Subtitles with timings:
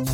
[0.00, 0.08] The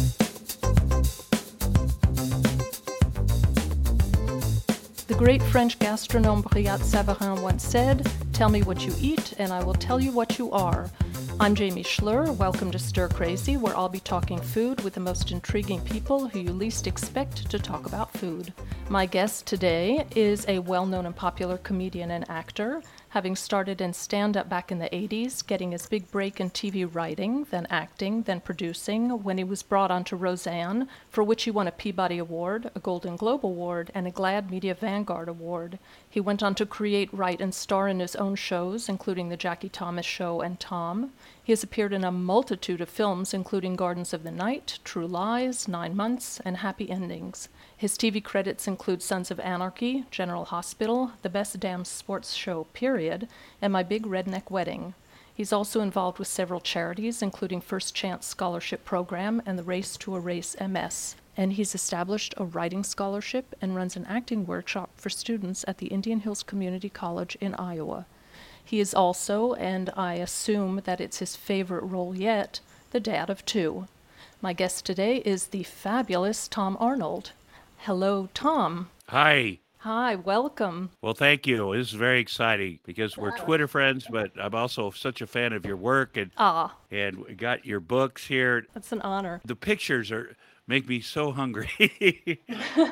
[5.16, 9.74] great French gastronome Brillat Savarin once said, Tell me what you eat, and I will
[9.74, 10.90] tell you what you are.
[11.38, 12.34] I'm Jamie Schler.
[12.36, 16.40] Welcome to Stir Crazy, where I'll be talking food with the most intriguing people who
[16.40, 18.52] you least expect to talk about food.
[18.88, 22.82] My guest today is a well known and popular comedian and actor
[23.16, 26.86] having started in stand up back in the 80s, getting his big break in TV
[26.86, 31.66] writing, then acting, then producing, when he was brought onto Roseanne, for which he won
[31.66, 35.78] a Peabody Award, a Golden Globe Award, and a GLAAD Media Vanguard Award.
[36.10, 39.70] He went on to create, write, and star in his own shows, including The Jackie
[39.70, 41.12] Thomas Show and Tom.
[41.42, 45.66] He has appeared in a multitude of films, including Gardens of the Night, True Lies,
[45.66, 47.48] Nine Months, and Happy Endings.
[47.78, 53.28] His TV credits include Sons of Anarchy, General Hospital, The Best Damn Sports Show, period,
[53.60, 54.94] and My Big Redneck Wedding.
[55.34, 60.16] He's also involved with several charities, including First Chance Scholarship Program and the Race to
[60.16, 61.16] Erase MS.
[61.36, 65.88] And he's established a writing scholarship and runs an acting workshop for students at the
[65.88, 68.06] Indian Hills Community College in Iowa.
[68.64, 72.60] He is also, and I assume that it's his favorite role yet,
[72.92, 73.86] the dad of two.
[74.40, 77.32] My guest today is the fabulous Tom Arnold.
[77.78, 78.90] Hello, Tom.
[79.08, 79.58] Hi.
[79.78, 80.90] Hi, welcome.
[81.00, 81.72] Well, thank you.
[81.76, 85.64] This is very exciting because we're Twitter friends, but I'm also such a fan of
[85.64, 88.66] your work and Ah, and we got your books here.
[88.74, 89.40] that's an honor.
[89.44, 90.34] The pictures are
[90.66, 91.70] make me so hungry.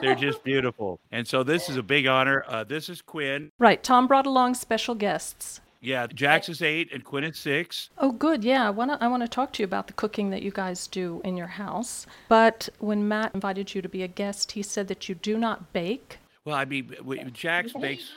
[0.00, 1.00] They're just beautiful.
[1.10, 2.44] And so this is a big honor.
[2.46, 3.50] Uh, this is Quinn.
[3.58, 5.60] Right, Tom brought along special guests.
[5.84, 7.90] Yeah, Jax is eight and Quinn is six.
[7.98, 8.42] Oh, good.
[8.42, 10.50] Yeah, I want to I want to talk to you about the cooking that you
[10.50, 12.06] guys do in your house.
[12.28, 15.72] But when Matt invited you to be a guest, he said that you do not
[15.72, 16.18] bake.
[16.44, 16.94] Well, I mean,
[17.32, 18.12] Jax bakes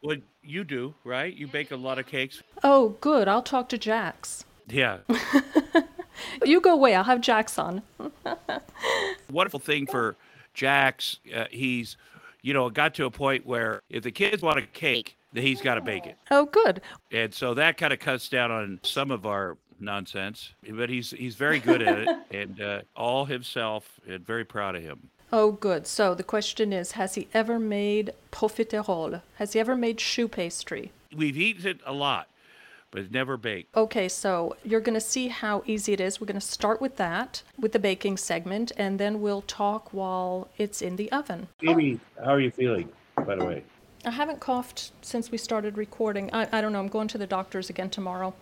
[0.00, 1.34] what you do, right?
[1.34, 2.42] You bake a lot of cakes.
[2.62, 3.28] Oh, good.
[3.28, 4.44] I'll talk to Jax.
[4.68, 4.98] Yeah.
[6.44, 6.94] You go away.
[6.94, 7.82] I'll have Jax on.
[9.30, 10.16] wonderful thing for
[10.54, 11.18] Jax.
[11.34, 11.96] Uh, he's,
[12.42, 15.60] you know, got to a point where if the kids want a cake, then he's
[15.60, 16.80] got to bake it, Oh, good.
[17.12, 20.54] and so that kind of cuts down on some of our nonsense.
[20.68, 24.82] But he's he's very good at it, and uh, all himself, and very proud of
[24.82, 25.10] him.
[25.30, 25.86] Oh, good.
[25.86, 29.20] So the question is, has he ever made profiterole?
[29.36, 30.90] Has he ever made choux pastry?
[31.14, 32.28] We've eaten it a lot,
[32.90, 33.76] but it's never baked.
[33.76, 36.18] Okay, so you're going to see how easy it is.
[36.20, 40.48] We're going to start with that, with the baking segment, and then we'll talk while
[40.56, 41.48] it's in the oven.
[41.62, 42.88] Amy, how are you feeling?
[43.26, 43.64] By the way,
[44.04, 46.30] I haven't coughed since we started recording.
[46.32, 46.78] I, I don't know.
[46.78, 48.34] I'm going to the doctor's again tomorrow.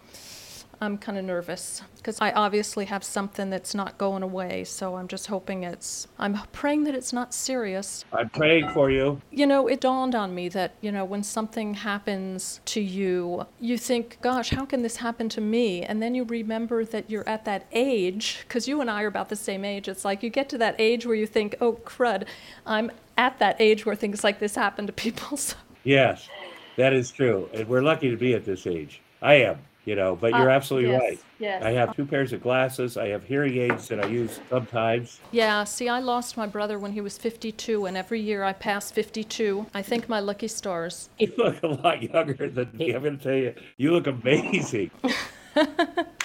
[0.81, 4.65] I'm kind of nervous because I obviously have something that's not going away.
[4.65, 8.05] So I'm just hoping it's, I'm praying that it's not serious.
[8.13, 9.21] I'm praying for you.
[9.31, 13.79] You know, it dawned on me that, you know, when something happens to you, you
[13.79, 15.83] think, gosh, how can this happen to me?
[15.83, 19.29] And then you remember that you're at that age, because you and I are about
[19.29, 19.89] the same age.
[19.89, 22.27] It's like you get to that age where you think, oh, crud,
[22.65, 25.37] I'm at that age where things like this happen to people.
[25.47, 26.29] So, Yes,
[26.77, 27.49] that is true.
[27.55, 29.01] And we're lucky to be at this age.
[29.23, 31.19] I am, you know, but you're Ah, absolutely yes, right.
[31.39, 31.63] yes.
[31.63, 32.97] I have two pairs of glasses.
[32.99, 35.21] I have hearing aids that I use sometimes.
[35.33, 38.91] yeah, see, I lost my brother when he was 52, and every year I pass
[38.91, 39.65] 52.
[39.73, 41.09] I thank my lucky stars.
[41.19, 42.93] You look a lot younger than me.
[42.93, 44.91] I'm going to tell you, you look amazing.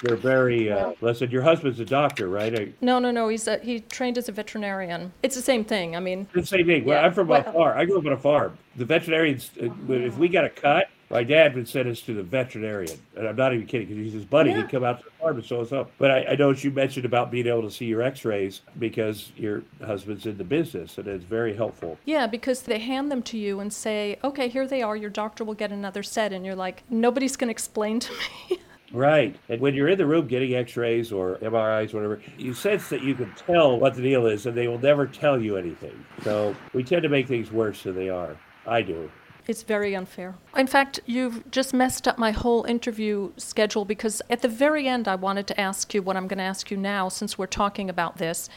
[0.03, 2.59] you're very, uh, listen, your husband's a doctor, right?
[2.59, 5.13] I, No, no, no, he's a, he trained as a veterinarian.
[5.23, 5.95] It's the same thing.
[5.95, 6.83] I mean, the same thing.
[6.83, 7.05] Well, Yeah.
[7.05, 7.77] I'm from a Well- farm.
[7.77, 8.57] I grew up on a farm.
[8.75, 12.23] The veterinarians, uh, if we got a cut, my dad would send us to the
[12.23, 12.97] veterinarian.
[13.15, 14.51] And I'm not even kidding because he's his buddy.
[14.51, 14.57] Yeah.
[14.57, 15.91] He'd come out to the farm and show us up.
[15.97, 19.31] But I, I noticed you mentioned about being able to see your x rays because
[19.35, 21.97] your husband's in the business and it's very helpful.
[22.05, 25.43] Yeah, because they hand them to you and say, okay, here they are, your doctor
[25.43, 26.31] will get another set.
[26.31, 28.13] And you're like, nobody's going to explain to
[28.49, 28.59] me.
[28.93, 29.37] Right.
[29.47, 33.01] And when you're in the room getting x rays or MRIs, whatever, you sense that
[33.01, 36.05] you can tell what the deal is and they will never tell you anything.
[36.23, 38.35] So we tend to make things worse than they are.
[38.67, 39.09] I do.
[39.51, 40.35] It's very unfair.
[40.55, 45.07] In fact, you've just messed up my whole interview schedule because at the very end,
[45.07, 47.89] I wanted to ask you what I'm going to ask you now since we're talking
[47.89, 48.49] about this.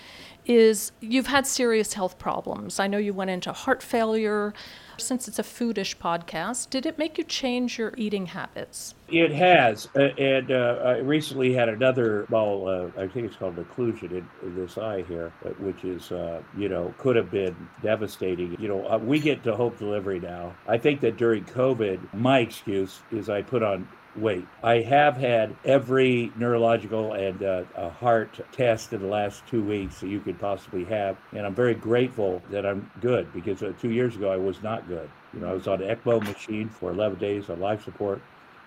[0.46, 2.78] Is you've had serious health problems.
[2.78, 4.54] I know you went into heart failure.
[4.98, 8.94] Since it's a foodish podcast, did it make you change your eating habits?
[9.08, 13.56] It has, uh, and uh, I recently had another small, uh, I think it's called
[13.56, 17.56] occlusion in, in this eye here, uh, which is, uh, you know, could have been
[17.82, 18.56] devastating.
[18.58, 20.54] You know, uh, we get to home delivery now.
[20.66, 24.46] I think that during COVID, my excuse is I put on weight.
[24.62, 30.08] I have had every neurological and uh, heart test in the last two weeks that
[30.08, 34.16] you could possibly have, and I'm very grateful that I'm good because uh, two years
[34.16, 35.08] ago I was not good.
[35.32, 38.22] You know, I was on an ECMO machine for 11 days on life support.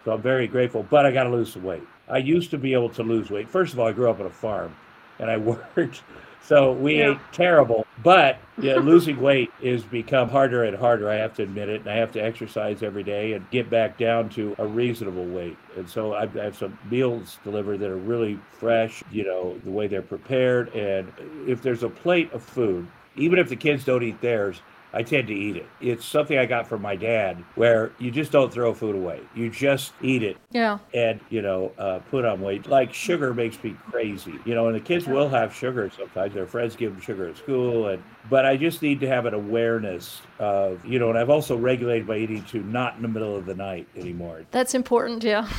[0.06, 1.84] So I'm very grateful, but I got to lose some weight.
[2.08, 3.50] I used to be able to lose weight.
[3.50, 4.76] First of all, I grew up on a farm,
[5.20, 5.38] and I
[5.76, 6.02] worked.
[6.48, 7.12] So we Yeah.
[7.12, 11.10] ate terrible, but yeah, losing weight is become harder and harder.
[11.10, 13.98] I have to admit it, and I have to exercise every day and get back
[13.98, 15.58] down to a reasonable weight.
[15.76, 19.72] And so I I have some meals delivered that are really fresh, you know, the
[19.72, 20.74] way they're prepared.
[20.74, 21.12] And
[21.46, 24.62] if there's a plate of food, even if the kids don't eat theirs,
[24.98, 25.68] I tend to eat it.
[25.80, 29.22] It's something I got from my dad, where you just don't throw food away.
[29.36, 30.80] You just eat it Yeah.
[30.94, 34.76] and you know uh, put on weight like sugar makes me crazy you know and
[34.76, 38.46] the kids will have sugar sometimes their friends give them sugar at school and but
[38.46, 42.16] i just need to have an awareness of you know and i've also regulated my
[42.18, 44.46] eating to not in the middle of the night anymore.
[44.52, 45.24] That's important.
[45.24, 45.50] Yeah.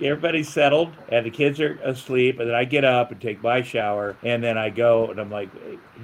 [0.00, 3.62] everybody's settled and the kids are asleep and then i get up and take my
[3.62, 5.48] shower and then i go and i'm like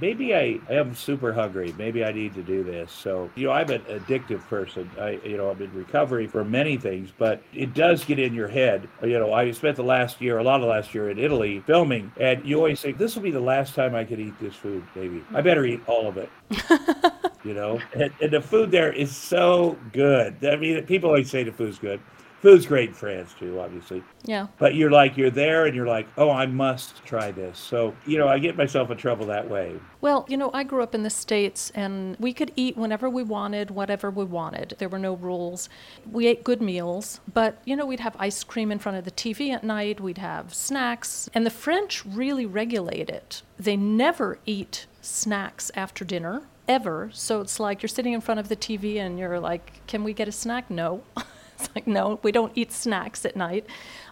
[0.01, 1.75] maybe i, I am super hungry.
[1.77, 2.91] Maybe i need to do this.
[2.91, 4.91] So you know i'm an addictive person.
[4.99, 8.49] I you know i'm in recovery for many things but it does get in your
[8.49, 8.89] head.
[9.03, 12.11] You know i spent the last year a lot of last year in italy filming
[12.19, 14.83] and you always think this will be the last time i could eat this food
[14.95, 15.23] maybe.
[15.35, 16.31] I better eat all of it
[17.45, 21.43] you know and, and the food there is so good i mean people always say
[21.43, 22.01] the food's good
[22.41, 24.49] food's great in france too obviously Yeah.
[24.59, 28.19] but you're like you're there and you're like oh i must try this so you
[28.19, 31.05] know i get myself in trouble that way Well, you know, I grew up in
[31.05, 34.75] the States and we could eat whenever we wanted, whatever we wanted.
[34.79, 35.69] There were no rules.
[36.11, 39.13] We ate good meals, but, you know, we'd have ice cream in front of the
[39.13, 41.31] TV at night, we'd have snacks.
[41.35, 43.43] And the French really regulate it.
[43.61, 47.11] They never eat snacks after dinner, ever.
[47.13, 50.15] So it's like you're sitting in front of the TV and you're like, can we
[50.15, 50.71] get a snack?
[50.71, 51.03] No.
[51.59, 53.67] It's like, no, we don't eat snacks at night.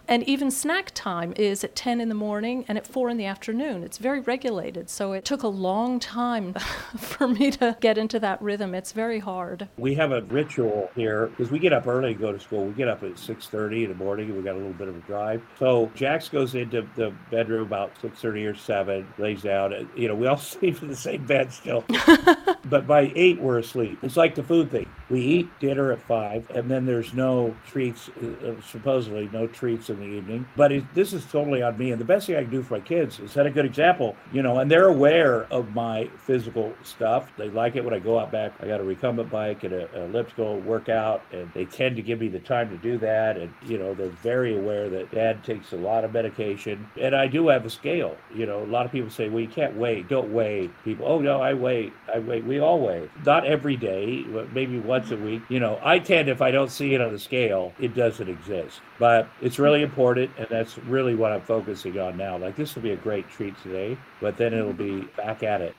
[0.07, 3.25] And even snack time is at 10 in the morning and at 4 in the
[3.25, 3.83] afternoon.
[3.83, 4.89] It's very regulated.
[4.89, 6.53] So it took a long time
[6.97, 8.75] for me to get into that rhythm.
[8.75, 9.67] It's very hard.
[9.77, 12.73] we have a ritual here because we get up early to go to school we
[12.73, 14.99] get up at 6.30 in the morning and we got a little bit of a
[15.01, 20.07] drive so jax goes into the bedroom about 6.30 or 7 lays down and, you
[20.07, 21.83] know we all sleep in the same bed still
[22.65, 26.49] but by 8 we're asleep it's like the food thing we eat dinner at 5
[26.51, 31.13] and then there's no treats uh, supposedly no treats in the evening but it, this
[31.13, 33.31] is totally on me and the best thing i can do for my kids is
[33.31, 37.31] set a good example you know and they're aware of my physical stuff.
[37.37, 38.53] They like it when i go out back.
[38.61, 42.19] I got a recumbent bike and a, a elliptical workout and they tend to give
[42.19, 45.73] me the time to do that and you know they're very aware that dad takes
[45.73, 48.63] a lot of medication and i do have a scale you know.
[48.63, 50.69] A lot of people say well you can't weigh don't weigh.
[50.83, 53.09] People oh no i weigh i weigh we all weigh.
[53.25, 55.41] Not every day but maybe once a week.
[55.49, 58.81] You know i tend if i don't see it on the scale it doesn't exist
[58.99, 62.81] but it's really important and that's really what i'm focusing on now like this will
[62.81, 65.17] be a great treat today but then it'll be mm-hmm.
[65.17, 65.75] back at it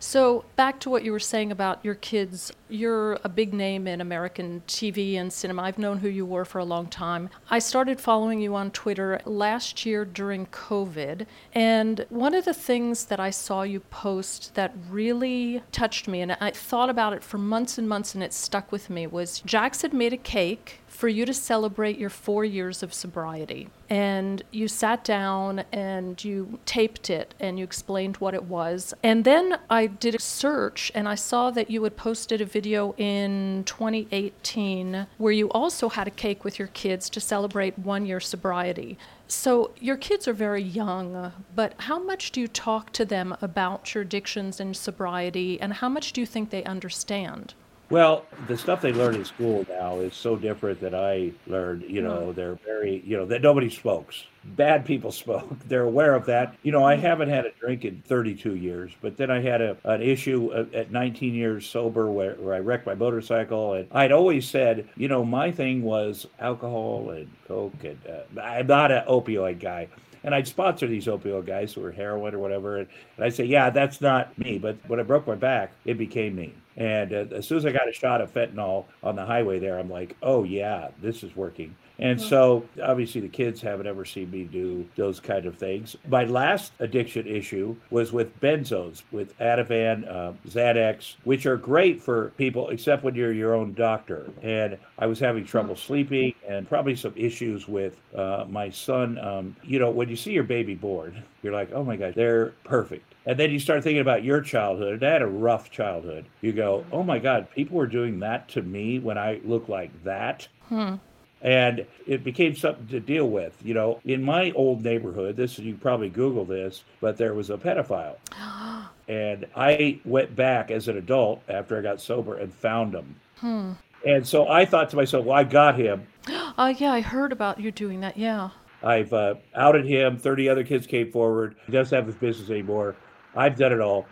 [0.00, 4.02] So, back to what you were saying about your kids, you're a big name in
[4.02, 5.62] American TV and cinema.
[5.62, 7.30] I've known who you were for a long time.
[7.48, 11.24] I started following you on Twitter last year during COVID,
[11.54, 16.32] and one of the things that I saw you post that really touched me, and
[16.32, 19.80] I thought about it for months and months, and it stuck with me, was Jax
[19.80, 23.68] had made a cake for you to celebrate your four years of sobriety.
[23.90, 28.94] And you sat down and you taped it and you explained what it was.
[29.02, 32.94] And then I did a search and I saw that you had posted a video
[32.96, 38.20] in 2018 where you also had a cake with your kids to celebrate one year
[38.20, 38.96] sobriety.
[39.26, 43.94] So your kids are very young, but how much do you talk to them about
[43.94, 47.54] your addictions and sobriety and how much do you think they understand?
[47.94, 51.82] Well, the stuff they learn in school now is so different that I learned.
[51.82, 54.24] You know, they're very, you know, that nobody smokes.
[54.42, 55.56] Bad people smoke.
[55.68, 56.56] They're aware of that.
[56.64, 59.76] You know, I haven't had a drink in 32 years, but then I had a,
[59.84, 63.74] an issue at at 19 years sober where, where I wrecked my motorcycle.
[63.74, 67.84] And I'd always said, you know, my thing was alcohol and Coke.
[67.84, 69.86] And uh, I'm not an opioid guy
[70.24, 73.44] and I'd sponsor these opioid guys who were heroin or whatever, and, and I'd say,
[73.44, 74.56] yeah, that's not me.
[74.58, 76.54] But when I broke my back, it became me.
[76.76, 79.78] And uh, as soon as I got a shot of fentanyl on the highway there,
[79.78, 81.74] I'm like, oh yeah, this is working.
[81.98, 85.96] And so obviously the kids haven't ever seen me do those kind of things.
[86.08, 92.30] My last addiction issue was with benzos, with Ativan, uh, Xanax, which are great for
[92.30, 94.28] people except when you're your own doctor.
[94.42, 99.18] And I was having trouble sleeping and probably some issues with uh, my son.
[99.18, 102.54] Um, you know, when you see your baby born, you're like, oh my God, they're
[102.64, 103.13] perfect.
[103.26, 105.02] And then you start thinking about your childhood.
[105.02, 106.26] I had a rough childhood.
[106.40, 106.94] You go, mm-hmm.
[106.94, 110.46] oh my God, people were doing that to me when I look like that.
[110.68, 110.96] Hmm.
[111.40, 113.54] And it became something to deal with.
[113.62, 117.58] You know, in my old neighborhood, this you probably Google this, but there was a
[117.58, 118.16] pedophile.
[119.08, 123.16] and I went back as an adult after I got sober and found him.
[123.36, 123.72] Hmm.
[124.06, 126.06] And so I thought to myself, well, I got him.
[126.56, 128.16] Oh, yeah, I heard about you doing that.
[128.16, 128.50] Yeah.
[128.80, 130.18] I've uh, outed him.
[130.18, 131.56] 30 other kids came forward.
[131.66, 132.94] He doesn't have his business anymore.
[133.36, 134.06] I've done it all.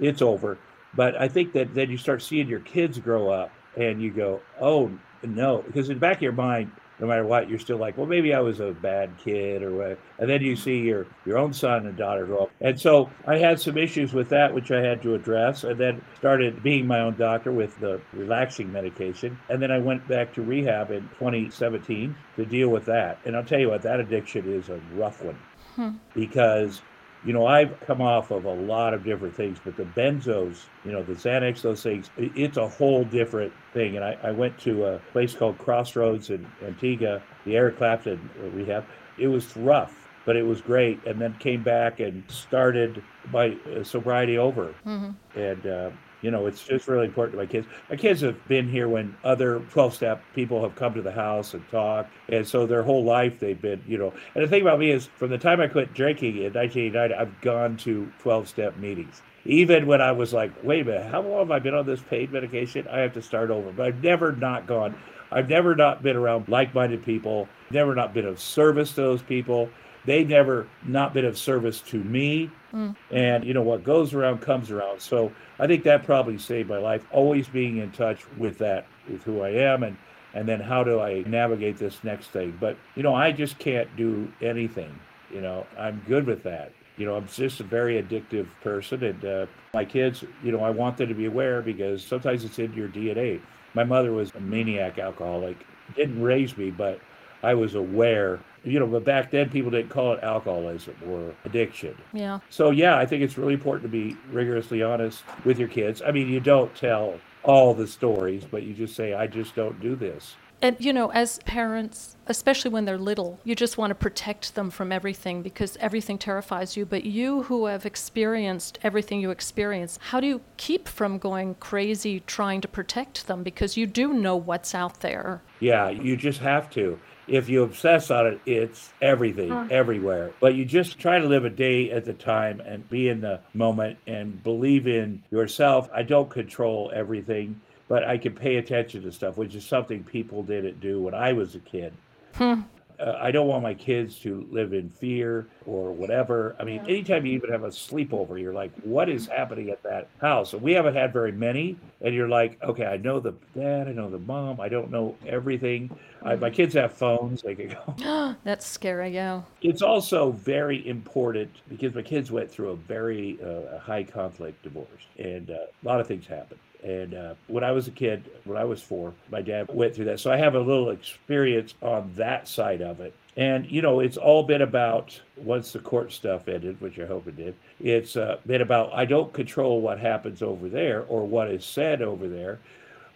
[0.00, 0.58] It's over.
[0.94, 4.40] But I think that then you start seeing your kids grow up and you go,
[4.60, 4.90] oh,
[5.22, 5.62] no.
[5.66, 8.32] Because in the back of your mind, no matter what, you're still like, well, maybe
[8.32, 9.98] I was a bad kid or what.
[10.18, 12.50] And then you see your your own son and daughter grow up.
[12.60, 16.02] And so I had some issues with that, which I had to address, and then
[16.16, 19.38] started being my own doctor with the relaxing medication.
[19.50, 23.18] And then I went back to rehab in 2017 to deal with that.
[23.26, 25.38] And I'll tell you what, that addiction is a rough one
[25.74, 25.90] hmm.
[26.14, 26.80] because
[27.26, 30.92] you know, I've come off of a lot of different things, but the benzos, you
[30.92, 33.96] know, the Xanax, those things, it's a whole different thing.
[33.96, 38.86] And I, I went to a place called Crossroads in Antigua, the Eric Clapton rehab.
[39.18, 41.04] It was rough, but it was great.
[41.04, 43.02] And then came back and started
[43.32, 44.72] my uh, sobriety over.
[44.86, 45.38] Mm-hmm.
[45.38, 45.90] And, uh,
[46.22, 47.66] you know, it's just really important to my kids.
[47.90, 51.54] My kids have been here when other 12 step people have come to the house
[51.54, 52.10] and talked.
[52.28, 54.12] And so their whole life they've been, you know.
[54.34, 57.40] And the thing about me is from the time I quit drinking in 1989, I've
[57.40, 59.22] gone to 12 step meetings.
[59.44, 62.00] Even when I was like, wait a minute, how long have I been on this
[62.00, 62.88] pain medication?
[62.88, 63.70] I have to start over.
[63.70, 64.96] But I've never not gone.
[65.30, 69.22] I've never not been around like minded people, never not been of service to those
[69.22, 69.68] people.
[70.06, 72.50] They've never not been of service to me.
[72.72, 72.96] Mm.
[73.10, 75.00] And, you know, what goes around comes around.
[75.00, 77.04] So, I think that probably saved my life.
[77.10, 79.96] Always being in touch with that, with who I am, and
[80.34, 82.56] and then how do I navigate this next thing.
[82.60, 84.98] But you know, I just can't do anything.
[85.32, 86.72] You know, I'm good with that.
[86.98, 90.70] You know, I'm just a very addictive person, and uh, my kids, you know, I
[90.70, 93.40] want them to be aware because sometimes it's in your DNA.
[93.74, 95.56] My mother was a maniac alcoholic.
[95.94, 97.00] Didn't raise me, but
[97.42, 101.96] I was aware you know, but back then people didn't call it alcoholism or addiction.
[102.12, 102.40] Yeah.
[102.50, 106.02] So yeah, I think it's really important to be rigorously honest with your kids.
[106.02, 109.80] I mean, you don't tell all the stories, but you just say, I just don't
[109.80, 110.34] do this.
[110.62, 114.70] And, you know, as parents, especially when they're little, you just want to protect them
[114.70, 116.86] from everything because everything terrifies you.
[116.86, 122.20] But you who have experienced everything you experience, how do you keep from going crazy
[122.20, 123.42] trying to protect them?
[123.42, 125.42] Because you do know what's out there.
[125.60, 129.66] Yeah, you just have to if you obsess on it, it's everything, huh.
[129.70, 130.32] everywhere.
[130.40, 133.40] But you just try to live a day at the time and be in the
[133.54, 135.88] moment and believe in yourself.
[135.92, 140.42] I don't control everything, but I can pay attention to stuff, which is something people
[140.42, 141.92] didn't do when I was a kid.
[142.34, 142.62] Hmm
[142.98, 146.56] uh, I don't want my kids to live in fear or whatever.
[146.58, 150.08] I mean, anytime you even have a sleepover, you're like, what is happening at that
[150.20, 150.52] house?
[150.52, 151.76] And we haven't had very many.
[152.00, 155.16] And you're like, okay, I know the dad, I know the mom, I don't know
[155.26, 155.96] everything.
[156.22, 158.34] I, my kids have phones, they can go.
[158.44, 159.42] That's scary, yeah.
[159.62, 164.88] It's also very important because my kids went through a very uh, high conflict divorce,
[165.18, 166.60] and uh, a lot of things happened.
[166.86, 170.04] And uh, when I was a kid, when I was four, my dad went through
[170.04, 170.20] that.
[170.20, 173.12] So I have a little experience on that side of it.
[173.36, 177.26] And, you know, it's all been about, once the court stuff ended, which I hope
[177.26, 181.50] it did, it's uh, been about, I don't control what happens over there or what
[181.50, 182.60] is said over there.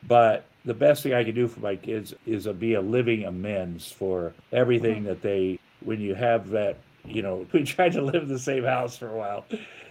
[0.02, 3.92] But the best thing I can do for my kids is be a living amends
[3.92, 8.28] for everything that they, when you have that, you know, we tried to live in
[8.28, 9.44] the same house for a while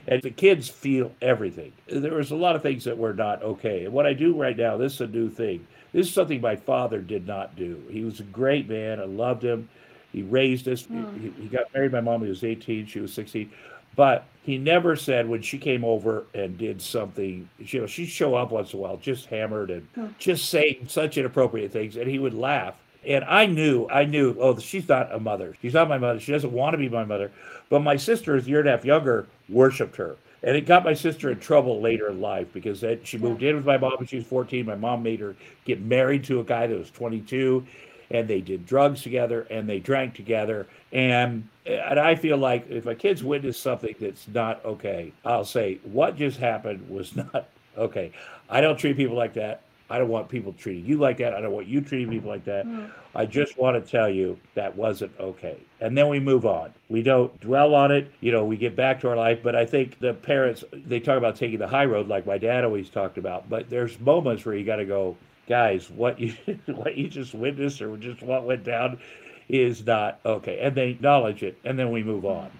[0.10, 1.72] and the kids feel everything.
[1.88, 3.86] There was a lot of things that were not okay.
[3.86, 5.66] And what I do right now, this is a new thing.
[5.94, 7.82] This is something my father did not do.
[7.89, 9.00] He was a great man.
[9.00, 9.70] I loved him.
[10.12, 10.84] He raised us.
[10.84, 11.22] Mm.
[11.22, 11.92] He, he, got married.
[11.92, 12.88] My mom, he was 18.
[12.88, 13.51] She was 16.
[13.96, 18.34] But he never said when she came over and did something, you know, she'd show
[18.34, 20.18] up once in a while, just hammered and mm.
[20.18, 21.98] just saying such inappropriate things.
[21.98, 22.75] And he would laugh.
[23.06, 25.56] And I knew, I knew, oh, she's not a mother.
[25.62, 26.20] She's not my mother.
[26.20, 27.32] She doesn't want to be my mother.
[27.70, 30.18] But my sister is a year and a half younger, worshipped her.
[30.41, 33.65] And it got my sister in trouble later in life because she moved in with
[33.65, 34.65] my mom when she was 14.
[34.65, 37.65] My mom made her get married to a guy that was 22,
[38.12, 40.68] and they did drugs together and they drank together.
[40.94, 45.79] And and I feel like if my kids witness something that's not okay, I'll say
[45.84, 48.12] what just happened was not okay.
[48.50, 49.62] I don't treat people like that.
[49.89, 51.34] I don't want people treating you like that.
[51.34, 52.65] I don't want you treating people like that.
[52.65, 52.91] Mm.
[53.15, 55.58] I just want to tell you that wasn't okay.
[55.81, 56.74] And then we move on.
[56.89, 58.12] We don't dwell on it.
[58.22, 59.39] You know, we get back to our life.
[59.41, 62.63] But I think the parents, they talk about taking the high road like my dad
[62.63, 63.50] always talked about.
[63.50, 65.17] But there's moments where you got to go,
[65.48, 66.36] guys, what you,
[66.67, 69.00] what you just witnessed or just what went down
[69.48, 70.60] is not okay.
[70.60, 71.58] And they acknowledge it.
[71.63, 72.51] And then we move on.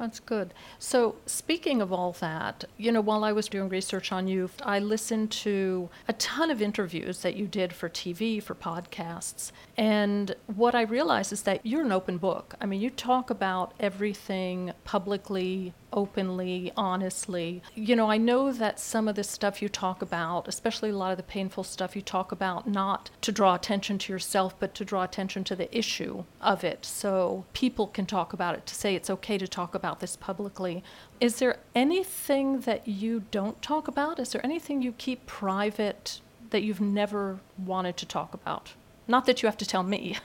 [0.00, 0.54] That's good.
[0.78, 4.78] So, speaking of all that, you know, while I was doing research on you, I
[4.78, 9.52] listened to a ton of interviews that you did for TV, for podcasts.
[9.76, 12.54] And what I realized is that you're an open book.
[12.62, 17.62] I mean, you talk about everything publicly openly, honestly.
[17.74, 21.10] You know, I know that some of the stuff you talk about, especially a lot
[21.10, 24.84] of the painful stuff you talk about, not to draw attention to yourself, but to
[24.84, 26.84] draw attention to the issue of it.
[26.84, 30.82] So people can talk about it, to say it's okay to talk about this publicly.
[31.20, 34.18] Is there anything that you don't talk about?
[34.18, 36.20] Is there anything you keep private
[36.50, 38.72] that you've never wanted to talk about?
[39.10, 40.18] Not that you have to tell me,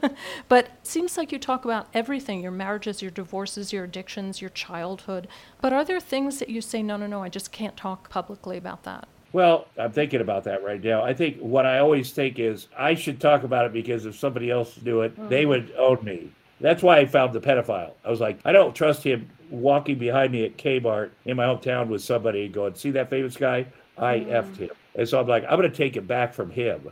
[0.48, 4.50] but it seems like you talk about everything your marriages, your divorces, your addictions, your
[4.50, 5.26] childhood.
[5.60, 8.56] But are there things that you say, no, no, no, I just can't talk publicly
[8.56, 9.08] about that?
[9.32, 11.02] Well, I'm thinking about that right now.
[11.02, 14.52] I think what I always think is I should talk about it because if somebody
[14.52, 15.28] else do it, mm-hmm.
[15.28, 16.30] they would own me.
[16.60, 17.92] That's why I found the pedophile.
[18.04, 21.88] I was like, I don't trust him walking behind me at Kmart in my hometown
[21.88, 23.66] with somebody going, see that famous guy?
[23.98, 24.30] I mm-hmm.
[24.30, 24.70] effed him.
[24.94, 26.90] And so I'm like, I'm going to take it back from him.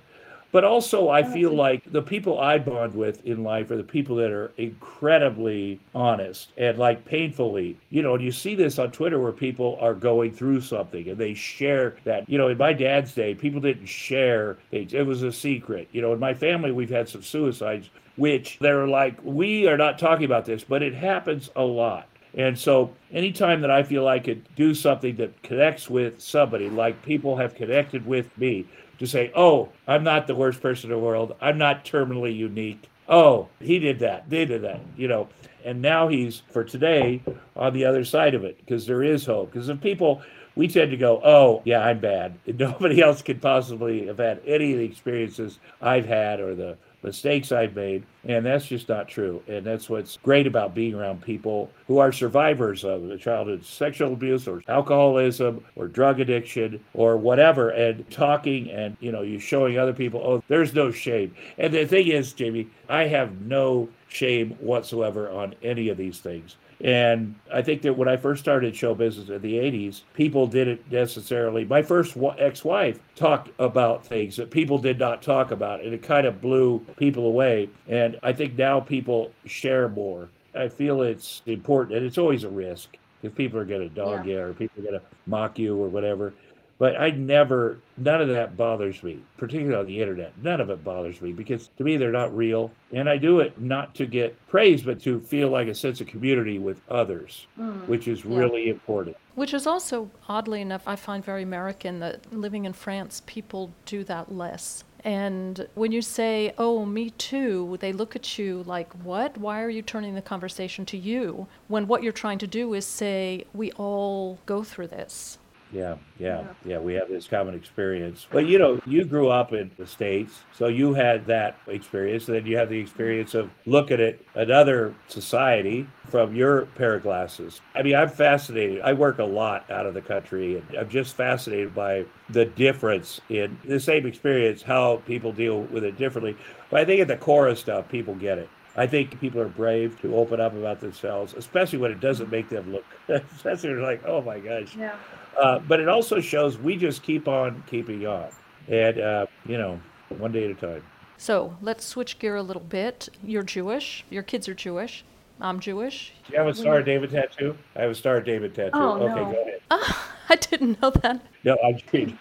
[0.52, 3.82] But also, I oh, feel like the people I bond with in life are the
[3.82, 8.90] people that are incredibly honest and like painfully, you know, and you see this on
[8.90, 12.28] Twitter where people are going through something and they share that.
[12.28, 15.88] You know, in my dad's day, people didn't share things, it was a secret.
[15.92, 19.98] You know, in my family, we've had some suicides, which they're like, we are not
[19.98, 22.08] talking about this, but it happens a lot.
[22.36, 27.02] And so, anytime that I feel I could do something that connects with somebody, like
[27.02, 28.66] people have connected with me,
[28.98, 31.34] to say, oh, I'm not the worst person in the world.
[31.40, 32.88] I'm not terminally unique.
[33.08, 34.28] Oh, he did that.
[34.28, 35.28] They did that, you know.
[35.64, 37.22] And now he's, for today,
[37.56, 39.52] on the other side of it because there is hope.
[39.52, 40.22] Because if people,
[40.56, 42.38] we tend to go, oh, yeah, I'm bad.
[42.46, 47.52] nobody else could possibly have had any of the experiences I've had or the mistakes
[47.52, 48.04] I've made.
[48.24, 49.40] And that's just not true.
[49.46, 54.48] And that's what's great about being around people who are survivors of childhood sexual abuse
[54.48, 59.92] or alcoholism or drug addiction or whatever, and talking and, you know, you showing other
[59.92, 61.34] people, oh, there's no shame.
[61.58, 66.56] And the thing is, Jamie, I have no shame whatsoever on any of these things.
[66.82, 70.90] And I think that when I first started show business in the 80s, people didn't
[70.90, 71.64] necessarily.
[71.64, 76.02] My first ex wife talked about things that people did not talk about, and it
[76.02, 77.70] kind of blew people away.
[77.88, 80.28] And I think now people share more.
[80.54, 84.26] I feel it's important, and it's always a risk if people are going to dog
[84.26, 84.32] yeah.
[84.32, 86.34] you or people are going to mock you or whatever.
[86.78, 90.32] But I never, none of that bothers me, particularly on the internet.
[90.42, 92.70] None of it bothers me because to me, they're not real.
[92.92, 96.06] And I do it not to get praise, but to feel like a sense of
[96.06, 98.38] community with others, mm, which is yeah.
[98.38, 99.16] really important.
[99.36, 104.04] Which is also, oddly enough, I find very American that living in France, people do
[104.04, 104.84] that less.
[105.02, 109.38] And when you say, oh, me too, they look at you like, what?
[109.38, 111.46] Why are you turning the conversation to you?
[111.68, 115.38] When what you're trying to do is say, we all go through this.
[115.72, 116.78] Yeah, yeah, yeah.
[116.78, 118.26] We have this common experience.
[118.30, 122.28] But you know, you grew up in the States, so you had that experience.
[122.28, 127.02] And then you have the experience of looking at another society from your pair of
[127.02, 127.60] glasses.
[127.74, 128.80] I mean, I'm fascinated.
[128.82, 133.20] I work a lot out of the country, and I'm just fascinated by the difference
[133.28, 136.36] in the same experience, how people deal with it differently.
[136.70, 138.48] But I think at the core of stuff, people get it.
[138.76, 142.48] I think people are brave to open up about themselves, especially when it doesn't make
[142.48, 144.76] them look, especially like, oh my gosh.
[144.76, 144.96] Yeah.
[145.40, 148.28] Uh, but it also shows we just keep on keeping on,
[148.68, 149.80] and uh, you know,
[150.18, 150.82] one day at a time.
[151.18, 153.08] So let's switch gear a little bit.
[153.22, 154.04] You're Jewish.
[154.10, 155.04] Your kids are Jewish.
[155.40, 156.12] I'm Jewish.
[156.26, 157.56] Do you have a Star David tattoo?
[157.74, 158.70] I have a Star David tattoo.
[158.74, 159.32] Oh, okay, no.
[159.32, 159.60] go ahead.
[159.70, 161.20] Oh, I didn't know that.
[161.44, 162.18] No, I'm kidding.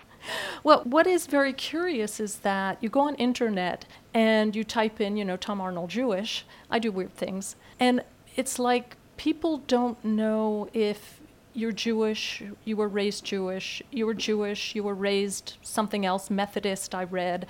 [0.63, 5.17] Well, what is very curious is that you go on internet and you type in,
[5.17, 6.45] you know, Tom Arnold Jewish.
[6.69, 7.55] I do weird things.
[7.79, 8.03] And
[8.35, 11.19] it's like people don't know if
[11.53, 16.93] you're Jewish, you were raised Jewish, you were Jewish, you were raised something else, Methodist,
[16.93, 17.47] I read,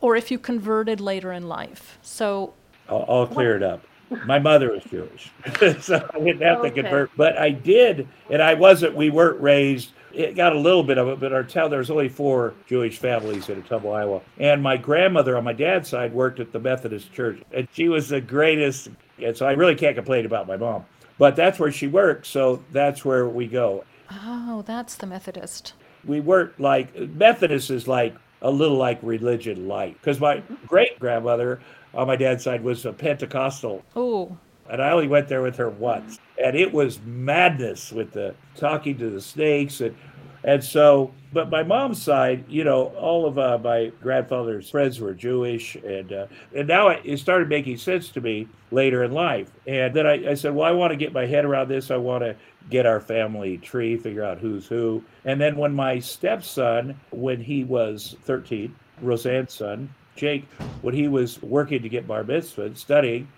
[0.00, 1.98] or if you converted later in life.
[2.02, 2.52] So
[2.88, 3.62] I'll, I'll clear what?
[3.62, 3.82] it up.
[4.24, 5.32] My mother was Jewish,
[5.82, 6.68] so I didn't have okay.
[6.70, 8.94] to convert, but I did, and I wasn't.
[8.94, 9.92] We weren't raised.
[10.12, 12.98] It got a little bit of it, but our town there was only four Jewish
[12.98, 17.12] families in Ottumwa, Iowa, and my grandmother on my dad's side worked at the Methodist
[17.12, 18.88] Church, and she was the greatest.
[19.22, 20.84] And so I really can't complain about my mom.
[21.18, 23.84] But that's where she works, so that's where we go.
[24.10, 25.74] Oh, that's the Methodist.
[26.04, 31.60] We work like Methodist is like a little like religion light because my great grandmother
[31.92, 33.82] on my dad's side was a Pentecostal.
[33.96, 34.36] Oh.
[34.70, 38.96] And I only went there with her once, and it was madness with the talking
[38.98, 39.96] to the snakes and
[40.44, 45.12] and so, but my mom's side, you know, all of uh, my grandfather's friends were
[45.12, 49.50] Jewish, and uh, and now it started making sense to me later in life.
[49.66, 51.90] And then I, I said, well, I want to get my head around this.
[51.90, 52.36] I want to
[52.70, 55.02] get our family tree, figure out who's who.
[55.24, 60.50] And then when my stepson, when he was 13, Roseanne's son, Jake,
[60.82, 63.28] when he was working to get bar mitzvah, studying,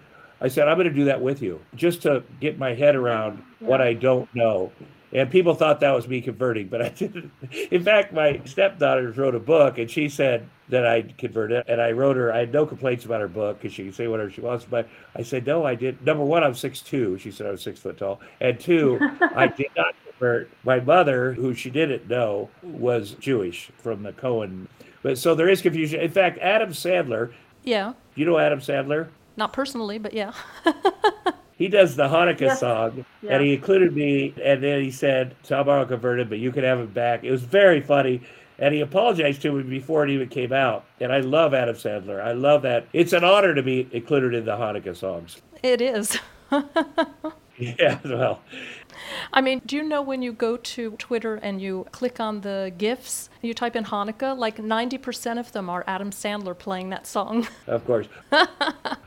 [0.41, 3.43] I said, I'm going to do that with you just to get my head around
[3.61, 4.73] what I don't know.
[5.13, 7.33] And people thought that was me converting, but I didn't.
[7.73, 11.65] In fact, my stepdaughter wrote a book and she said that I'd converted.
[11.67, 14.07] And I wrote her, I had no complaints about her book because she can say
[14.07, 14.65] whatever she wants.
[14.65, 16.01] But I said, no, I did.
[16.07, 17.19] Number one, I'm six two.
[17.19, 18.21] She said I was six foot tall.
[18.41, 18.99] And two,
[19.35, 20.49] I did not convert.
[20.63, 24.69] My mother, who she didn't know, was Jewish from the Cohen.
[25.03, 26.01] But so there is confusion.
[26.01, 27.33] In fact, Adam Sandler,
[27.65, 27.95] Yeah.
[28.15, 29.09] you know Adam Sandler?
[29.41, 30.33] Not personally, but yeah.
[31.57, 32.61] He does the Hanukkah Yes.
[32.61, 33.33] song, Yeah.
[33.35, 34.33] and he included me.
[34.43, 37.43] And then he said, "Tom Arnold converted, but you can have it back." It was
[37.43, 38.23] very funny,
[38.59, 40.87] and he apologized to me before it even came out.
[41.01, 42.19] And I love Adam Sandler.
[42.23, 42.87] I love that.
[42.95, 45.43] It's an honor to be included in the Hanukkah songs.
[45.63, 46.19] it is.
[47.59, 48.41] Yeah, well,
[49.33, 52.73] I mean, do you know when you go to Twitter and you click on the
[52.77, 57.47] GIFs, you type in Hanukkah, like 90% of them are Adam Sandler playing that song.
[57.67, 58.09] of course,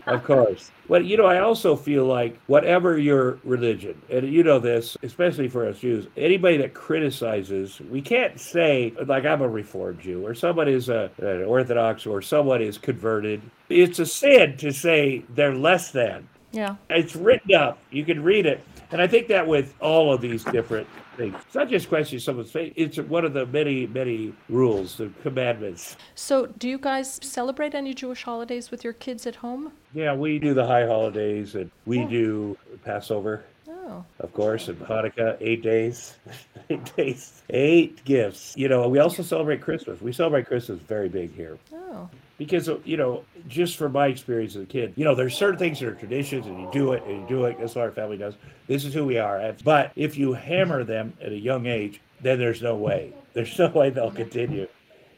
[0.06, 0.72] of course.
[0.88, 5.48] But you know, I also feel like whatever your religion, and you know this, especially
[5.48, 10.34] for us Jews, anybody that criticizes, we can't say like I'm a Reformed Jew or
[10.36, 13.42] someone is a, an Orthodox or someone is converted.
[13.70, 16.28] It's a sin to say they're less than.
[16.52, 16.76] yeah.
[16.90, 17.80] It's written up.
[17.92, 18.64] You can read it.
[18.94, 22.52] And I think that with all of these different things, it's not just questioning someone's
[22.52, 22.74] faith.
[22.76, 25.98] It's one of the many, many rules, the commandments.
[26.16, 29.74] So, do you guys celebrate any Jewish holidays with your kids at home?
[29.94, 35.38] Yeah, we do the high holidays and we do Passover, Oh, of course, and Hanukkah,
[35.42, 36.16] eight days.
[36.70, 37.42] eight days.
[37.50, 38.54] Eight gifts.
[38.56, 40.00] You know, we also celebrate Christmas.
[40.02, 41.58] We celebrate Christmas very big here.
[41.74, 42.10] oh,
[42.44, 45.80] because you know just from my experience as a kid you know there's certain things
[45.80, 47.58] that are traditions and you do it and you do it.
[47.60, 48.36] That's what our family does.
[48.68, 49.54] This is who we are.
[49.64, 53.14] But if you hammer them at a young age then there's no way.
[53.34, 54.68] There's no way they'll continue.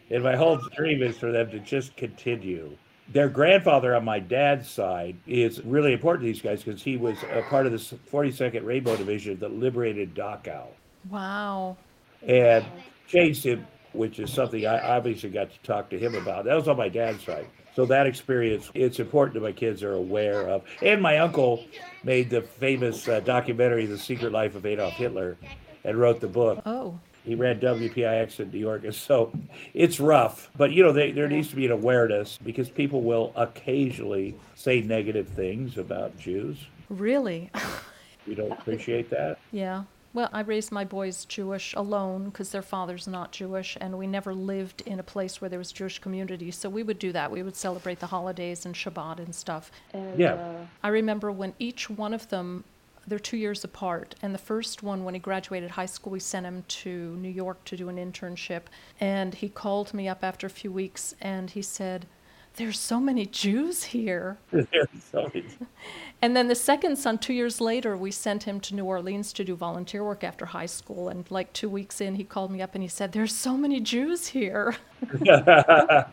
[0.10, 2.76] And my whole dream is for them to just continue.
[3.10, 7.18] Their grandfather on my dad's side is really important to these guys because he was
[7.32, 10.66] a part of the 42nd Rainbow Division that liberated Dachau.
[11.10, 11.78] Wow.
[12.24, 12.66] and
[13.08, 16.46] changed him, which is something I obviously got to talk to him about.
[16.46, 17.48] That was on my dad's side.
[17.76, 20.64] So that experience, it's important that my kids are aware of.
[20.82, 21.66] And my uncle
[22.04, 25.38] made the famous uh, documentary, The Secret Life of Adolf Hitler,
[25.84, 26.62] and wrote the book.
[26.66, 28.86] Oh, He ran WPIX in New York.
[28.86, 29.34] And so
[29.74, 30.50] it's rough.
[30.56, 34.82] But, you know, they, there needs to be an awareness because people will occasionally say
[34.82, 36.58] negative things about Jews.
[36.90, 37.50] really?
[38.28, 39.38] We don't appreciate that.
[39.52, 39.84] yeah.
[40.16, 44.34] Well, I raised my boys Jewish alone because their father's not Jewish, and we never
[44.34, 46.52] lived in a place where there was Jewish community.
[46.52, 47.30] So we would do that.
[47.30, 49.74] We would celebrate the holidays and Shabbat and stuff.
[49.92, 50.36] And Yeah.
[50.36, 52.64] uh, I remember when each one of them,
[53.06, 54.16] they're two years apart.
[54.22, 57.66] And the first one, when he graduated high school, we sent him to New York
[57.66, 58.62] to do an internship.
[59.02, 62.08] And he called me up after a few weeks and he said,
[62.58, 64.38] There's so many Jews here.
[65.12, 65.46] So many-
[66.22, 69.44] And then the second son, two years later, we sent him to New Orleans to
[69.44, 71.10] do volunteer work after high school.
[71.10, 73.80] And like two weeks in, he called me up and he said, There's so many
[73.80, 74.76] Jews here.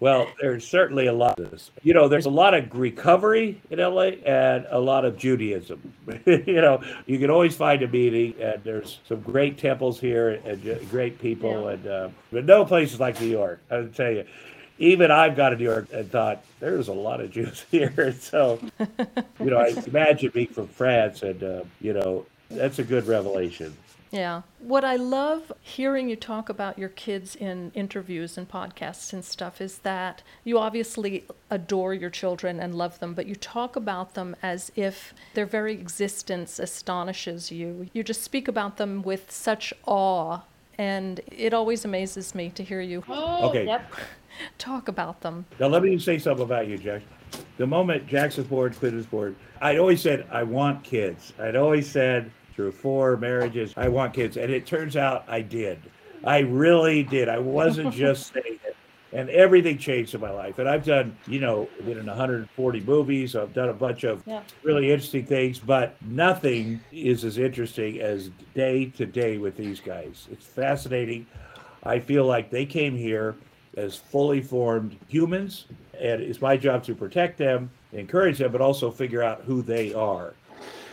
[0.00, 1.70] Well, there's certainly a lot of this.
[1.84, 5.94] You know, there's a lot of recovery in LA and a lot of Judaism.
[6.26, 10.90] you know, you can always find a meeting, and there's some great temples here and
[10.90, 13.60] great people, and uh, but no places like New York.
[13.70, 14.24] I'll tell you.
[14.82, 18.12] Even I've got to New York and thought there's a lot of Jews here.
[18.18, 18.58] So,
[19.38, 23.76] you know, I imagine being from France, and uh, you know, that's a good revelation.
[24.10, 24.42] Yeah.
[24.58, 29.60] What I love hearing you talk about your kids in interviews and podcasts and stuff
[29.60, 34.36] is that you obviously adore your children and love them, but you talk about them
[34.42, 37.88] as if their very existence astonishes you.
[37.94, 40.40] You just speak about them with such awe,
[40.76, 43.64] and it always amazes me to hear you Okay.
[43.64, 43.94] Yep.
[44.58, 45.44] Talk about them.
[45.58, 47.02] Now, let me say something about you, Jack.
[47.56, 51.32] The moment Jackson's board, quit his board, I'd always said, I want kids.
[51.38, 54.36] I'd always said, through four marriages, I want kids.
[54.36, 55.80] And it turns out I did.
[56.24, 57.28] I really did.
[57.28, 58.76] I wasn't just saying it.
[59.14, 60.58] And everything changed in my life.
[60.58, 63.36] And I've done, you know, been in 140 movies.
[63.36, 64.42] I've done a bunch of Yeah.
[64.62, 70.28] really interesting things, but nothing is as interesting as day to day with these guys.
[70.32, 71.26] It's fascinating.
[71.82, 73.34] I feel like they came here
[73.76, 75.66] as fully formed humans,
[75.98, 79.92] and it's my job to protect them, encourage them, but also figure out who they
[79.94, 80.34] are.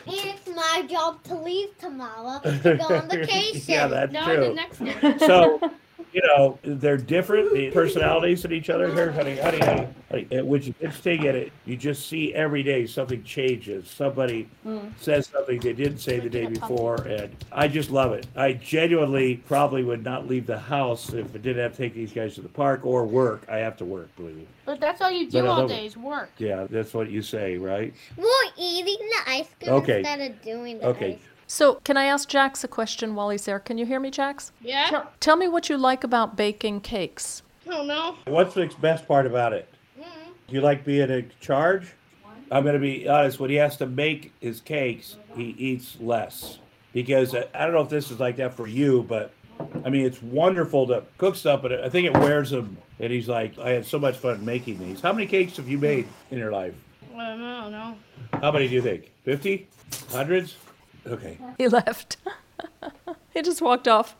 [0.06, 3.62] And it's my job to leave tomorrow to go on vacation.
[3.68, 4.44] yeah, that's No, true.
[4.46, 5.20] the next one.
[5.20, 5.60] so
[6.12, 8.92] you know, they're different, the personalities in each other.
[8.94, 10.42] Here, honey, honey, honey, honey.
[10.42, 13.90] Which is interesting, and it you just see every day something changes.
[13.90, 14.92] Somebody mm.
[15.00, 18.28] says something they didn't say the day before, and I just love it.
[18.36, 22.12] I genuinely probably would not leave the house if I didn't have to take these
[22.12, 23.46] guys to the park or work.
[23.50, 24.48] I have to work, believe me.
[24.66, 26.32] But that's all you do all love day is work.
[26.38, 27.94] Yeah, that's what you say, right?
[28.18, 28.26] We're
[28.58, 30.00] eating the ice cream Okay.
[30.00, 31.14] instead of doing the Okay.
[31.14, 31.20] ice.
[31.52, 33.60] So, can I ask Jax a question while he's there?
[33.60, 34.52] Can you hear me, Jax?
[34.62, 34.86] Yeah?
[34.88, 37.42] Tell, tell me what you like about baking cakes.
[37.66, 38.18] I don't know.
[38.26, 39.68] What's the best part about it?
[39.98, 41.92] Do you like being in charge?
[42.52, 43.40] I'm going to be honest.
[43.40, 46.60] When he has to make his cakes, he eats less
[46.94, 49.32] because uh, I don't know if this is like that for you, but
[49.84, 52.78] I mean it's wonderful to cook stuff, but I think it wears him.
[53.00, 55.02] And he's like, I had so much fun making these.
[55.02, 56.76] How many cakes have you made in your life?
[57.16, 57.98] I don't know.
[58.40, 59.12] How many do you think?
[59.24, 59.68] Fifty?
[60.12, 60.56] Hundreds?
[61.10, 61.38] Okay.
[61.58, 62.18] He left.
[63.34, 64.16] he just walked off.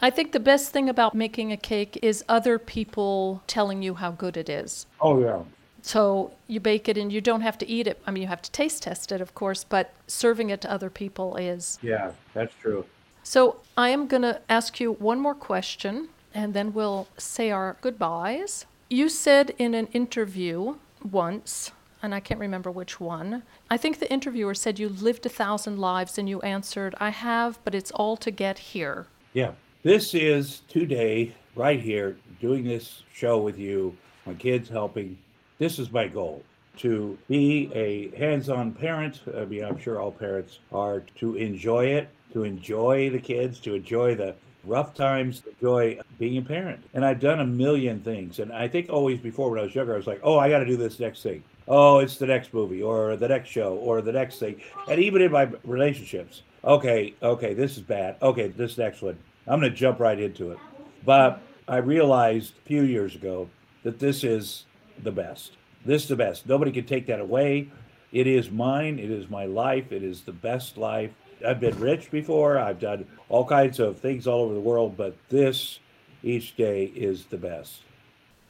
[0.00, 4.10] I think the best thing about making a cake is other people telling you how
[4.10, 4.86] good it is.
[5.00, 5.42] Oh yeah.
[5.82, 8.00] So you bake it and you don't have to eat it.
[8.06, 10.90] I mean, you have to taste test it, of course, but serving it to other
[10.90, 11.78] people is.
[11.82, 12.86] Yeah, that's true.
[13.22, 17.76] So I am going to ask you one more question and then we'll say our
[17.80, 18.66] goodbyes.
[18.90, 21.70] You said in an interview once,
[22.04, 25.78] and I can't remember which one, I think the interviewer said you lived a thousand
[25.78, 29.06] lives and you answered, I have, but it's all to get here.
[29.32, 29.52] Yeah.
[29.82, 35.16] This is today, right here, doing this show with you, my kids helping.
[35.58, 36.42] This is my goal
[36.78, 39.22] to be a hands on parent.
[39.34, 43.74] I mean, I'm sure all parents are to enjoy it, to enjoy the kids, to
[43.74, 46.82] enjoy the rough times, enjoy being a parent.
[46.92, 48.40] And I've done a million things.
[48.40, 50.58] And I think always before when I was younger, I was like, oh, I got
[50.58, 51.42] to do this next thing.
[51.66, 54.60] Oh, it's the next movie or the next show or the next thing.
[54.88, 58.16] And even in my relationships, okay, okay, this is bad.
[58.20, 59.18] Okay, this next one.
[59.46, 60.58] I'm going to jump right into it.
[61.04, 63.48] But I realized a few years ago
[63.82, 64.64] that this is
[65.02, 65.52] the best.
[65.84, 66.46] This is the best.
[66.46, 67.70] Nobody can take that away.
[68.12, 68.98] It is mine.
[68.98, 69.90] It is my life.
[69.90, 71.10] It is the best life.
[71.46, 72.58] I've been rich before.
[72.58, 75.78] I've done all kinds of things all over the world, but this
[76.22, 77.82] each day is the best.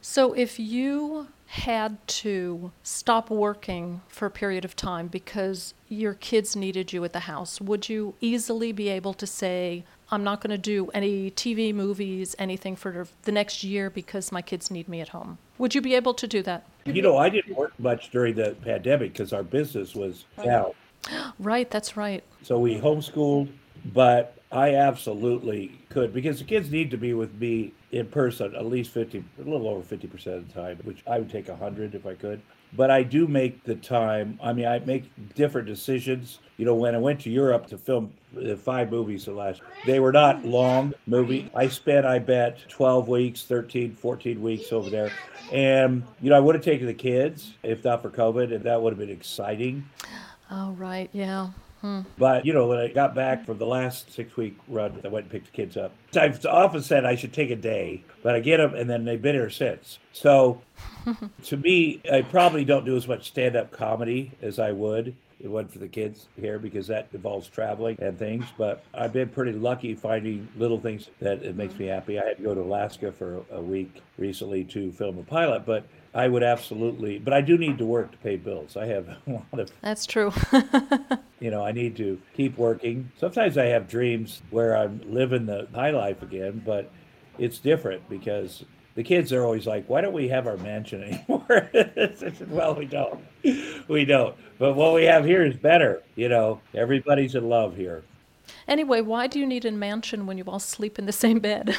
[0.06, 6.54] So if you had to stop working for a period of time because your kids
[6.54, 10.50] needed you at the house, would you easily be able to say, I'm not going
[10.50, 15.00] to do any TV, movies, anything for the next year because my kids need me
[15.00, 15.38] at home?
[15.56, 16.66] Would you be able to do that?
[16.84, 20.72] You know, I didn't work much during the pandemic because our business was down.
[21.38, 22.24] Right, that's right.
[22.42, 23.50] So we homeschooled,
[23.92, 28.66] but I absolutely could because the kids need to be with me in person at
[28.66, 32.04] least 50, a little over 50% of the time, which I would take 100 if
[32.06, 32.42] I could.
[32.72, 34.36] But I do make the time.
[34.42, 35.04] I mean, I make
[35.36, 36.40] different decisions.
[36.56, 40.00] You know, when I went to Europe to film the five movies the last, they
[40.00, 41.48] were not long movie.
[41.54, 45.12] I spent, I bet, 12 weeks, 13, 14 weeks over there.
[45.52, 48.82] And, you know, I would have taken the kids if not for COVID, and that
[48.82, 49.88] would have been exciting.
[50.50, 51.50] Oh, right, yeah.
[52.18, 55.24] But you know, when I got back from the last six week run, I went
[55.24, 55.92] and picked the kids up.
[56.16, 59.20] I've often said I should take a day, but I get them, and then they've
[59.20, 59.98] been here since.
[60.12, 60.62] So,
[61.44, 65.14] to me, I probably don't do as much stand up comedy as I would.
[65.40, 68.46] It wasn't for the kids here because that involves traveling and things.
[68.56, 72.18] But I've been pretty lucky finding little things that it makes me happy.
[72.18, 75.84] I had to go to Alaska for a week recently to film a pilot, but
[76.14, 77.18] I would absolutely.
[77.18, 78.76] But I do need to work to pay bills.
[78.76, 80.32] I have a lot of That's true.
[81.40, 83.10] you know, I need to keep working.
[83.18, 86.90] Sometimes I have dreams where I'm living the high life again, but
[87.38, 91.68] it's different because the kids are always like, "Why don't we have our mansion anymore?"
[91.72, 93.24] Said, well, we don't.
[93.88, 94.36] We don't.
[94.58, 96.02] But what we have here is better.
[96.14, 98.04] You know, everybody's in love here.
[98.68, 101.76] anyway, why do you need a mansion when you all sleep in the same bed?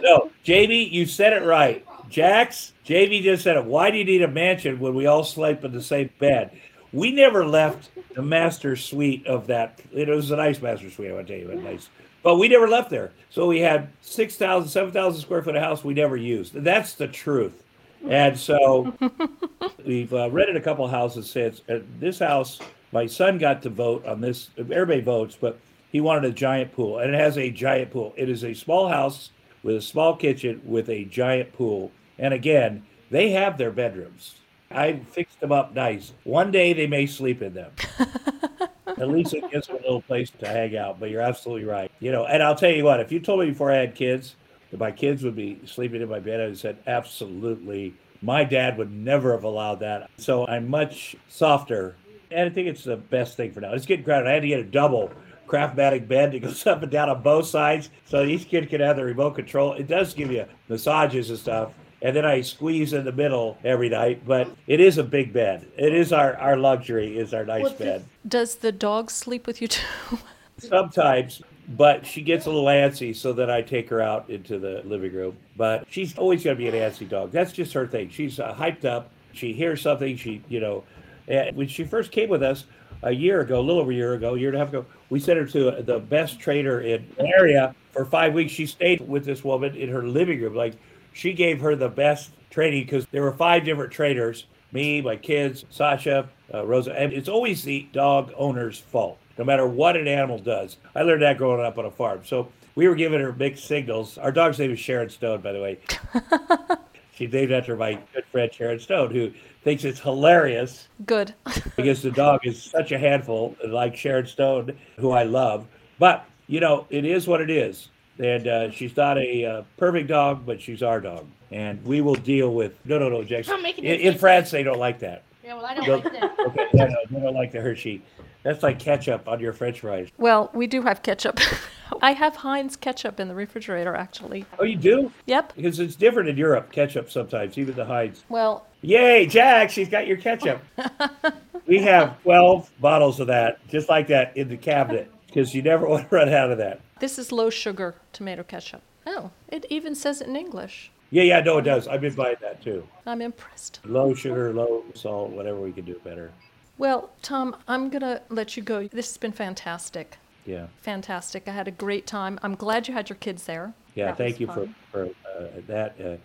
[0.00, 1.86] No, Jamie, you said it right.
[2.14, 3.64] Jax, Jamie just said it.
[3.64, 6.52] Why do you need a mansion when we all sleep in the same bed?
[6.92, 9.80] We never left the master suite of that.
[9.92, 11.88] It was a nice master suite, I want to tell you, it was nice.
[12.22, 13.10] But we never left there.
[13.30, 16.54] So we had 6,000, 7,000 square foot of house we never used.
[16.54, 17.64] That's the truth.
[18.08, 18.94] And so
[19.84, 21.62] we've uh, rented a couple houses since.
[21.68, 22.60] Uh, this house,
[22.92, 24.50] my son got to vote on this.
[24.56, 25.58] Everybody votes, but
[25.90, 28.14] he wanted a giant pool, and it has a giant pool.
[28.16, 29.30] It is a small house
[29.64, 31.90] with a small kitchen with a giant pool.
[32.18, 34.36] And again, they have their bedrooms.
[34.70, 36.12] I fixed them up nice.
[36.24, 37.72] One day they may sleep in them.
[38.86, 41.00] At least it gives them a little place to hang out.
[41.00, 41.90] But you're absolutely right.
[42.00, 44.36] You know, and I'll tell you what, if you told me before I had kids
[44.70, 47.94] that my kids would be sleeping in my bed, I would have said, absolutely.
[48.22, 50.10] My dad would never have allowed that.
[50.16, 51.96] So I'm much softer.
[52.30, 53.72] And I think it's the best thing for now.
[53.72, 54.28] It's getting crowded.
[54.28, 55.12] I had to get a double
[55.46, 58.96] Craftmatic bed that goes up and down on both sides, so each kid can have
[58.96, 59.74] the remote control.
[59.74, 61.72] It does give you massages and stuff.
[62.04, 65.66] And then I squeeze in the middle every night, but it is a big bed.
[65.78, 68.04] It is our, our luxury, is our nice What's bed.
[68.28, 70.18] Does the dog sleep with you too?
[70.58, 74.82] Sometimes, but she gets a little antsy, so then I take her out into the
[74.84, 75.38] living room.
[75.56, 77.32] But she's always going to be an antsy dog.
[77.32, 78.10] That's just her thing.
[78.10, 79.08] She's uh, hyped up.
[79.32, 80.14] She hears something.
[80.18, 80.84] She, you know,
[81.26, 82.64] and when she first came with us
[83.02, 84.84] a year ago, a little over a year ago, a year and a half ago,
[85.08, 88.52] we sent her to the best trainer in the area for five weeks.
[88.52, 90.54] She stayed with this woman in her living room.
[90.54, 90.74] Like
[91.14, 95.64] she gave her the best training because there were five different trainers me, my kids,
[95.70, 96.92] Sasha, uh, Rosa.
[96.98, 100.76] And it's always the dog owner's fault, no matter what an animal does.
[100.94, 102.22] I learned that growing up on a farm.
[102.24, 104.18] So we were giving her mixed signals.
[104.18, 105.78] Our dog's name is Sharon Stone, by the way.
[107.14, 111.32] She's named after my good friend Sharon Stone, who thinks it's hilarious Good.
[111.76, 115.68] because the dog is such a handful, like Sharon Stone, who I love.
[116.00, 117.90] But, you know, it is what it is.
[118.18, 121.26] And uh, she's not a uh, perfect dog, but she's our dog.
[121.50, 122.74] And we will deal with.
[122.84, 123.54] No, no, no, Jackson.
[123.54, 124.18] Don't make it In, in.
[124.18, 125.22] France, they don't like that.
[125.42, 126.36] Yeah, well, I don't like that.
[126.46, 128.02] Okay, no, no, they don't like the Hershey.
[128.44, 130.08] That's like ketchup on your French fries.
[130.18, 131.40] Well, we do have ketchup.
[132.02, 134.44] I have Heinz ketchup in the refrigerator, actually.
[134.58, 135.10] Oh, you do?
[135.26, 135.54] Yep.
[135.56, 138.24] Because it's different in Europe, ketchup sometimes, even the Heinz.
[138.28, 140.62] Well, Yay, Jack, she's got your ketchup.
[141.66, 145.86] we have 12 bottles of that, just like that, in the cabinet, because you never
[145.86, 146.80] want to run out of that.
[147.00, 148.82] This is low sugar tomato ketchup.
[149.06, 150.90] Oh, it even says it in English.
[151.10, 151.86] Yeah, yeah, no, it does.
[151.86, 152.86] I've been buying that too.
[153.06, 153.80] I'm impressed.
[153.84, 156.30] Low sugar, low salt, whatever we can do better.
[156.78, 158.88] Well, Tom, I'm going to let you go.
[158.88, 160.18] This has been fantastic.
[160.44, 160.66] Yeah.
[160.82, 161.46] Fantastic.
[161.46, 162.38] I had a great time.
[162.42, 163.72] I'm glad you had your kids there.
[163.94, 164.74] Yeah, That thank you for, fun.
[164.90, 165.94] for uh, that.
[166.00, 166.16] Uh,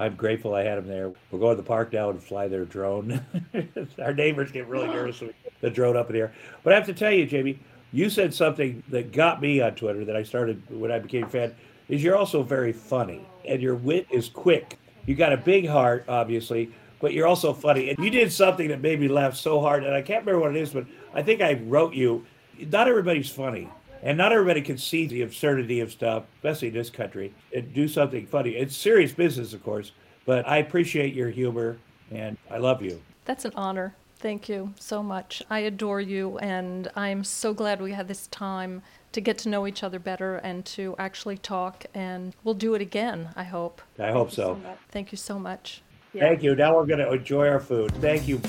[0.00, 1.10] I'm grateful I had them there.
[1.32, 3.20] We're going to the park now and fly their drone.
[4.00, 6.32] Our neighbors get really nervous when we get the drone up in the air.
[6.62, 7.58] But I have to tell you, Jamie,
[7.92, 11.28] you said something that got me on Twitter that I started when I became a
[11.28, 11.54] fan.
[11.88, 14.78] Is you're also very funny and your wit is quick.
[15.06, 16.70] You got a big heart, obviously,
[17.00, 17.90] but you're also funny.
[17.90, 20.54] And you did something that made me laugh so hard, and I can't remember what
[20.54, 22.26] it is, but I think I wrote you.
[22.58, 23.70] Not everybody's funny.
[24.02, 27.88] And not everybody can see the absurdity of stuff, especially in this country, and do
[27.88, 28.50] something funny.
[28.50, 29.92] It's serious business, of course,
[30.24, 31.78] but I appreciate your humor
[32.10, 33.02] and I love you.
[33.24, 33.94] That's an honor.
[34.18, 35.42] Thank you so much.
[35.48, 39.66] I adore you, and I'm so glad we had this time to get to know
[39.66, 41.86] each other better and to actually talk.
[41.94, 43.80] And we'll do it again, I hope.
[43.98, 44.60] I hope so.
[44.90, 45.82] Thank you so much.
[46.18, 46.56] Thank you.
[46.56, 47.92] Now we're going to enjoy our food.
[47.96, 48.40] Thank you.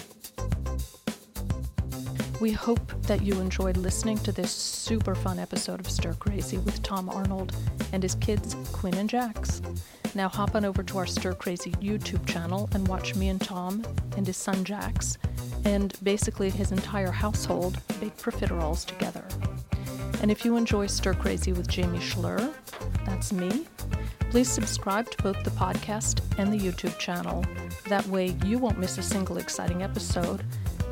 [2.42, 6.82] We hope that you enjoyed listening to this super fun episode of Stir Crazy with
[6.82, 7.54] Tom Arnold
[7.92, 9.62] and his kids, Quinn and Jax.
[10.16, 13.86] Now hop on over to our Stir Crazy YouTube channel and watch me and Tom
[14.18, 15.18] and his son Jax,
[15.66, 19.26] and basically his entire household bake profiteroles together.
[20.22, 22.54] And if you enjoy Stir Crazy with Jamie Schler,
[23.06, 23.66] that's me,
[24.32, 27.46] please subscribe to both the podcast and the YouTube channel.
[27.88, 30.44] That way you won't miss a single exciting episode.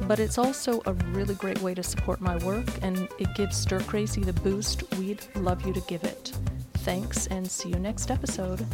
[0.03, 3.79] But it's also a really great way to support my work, and it gives Stir
[3.81, 6.33] Crazy the boost we'd love you to give it.
[6.75, 8.65] Thanks, and see you next episode.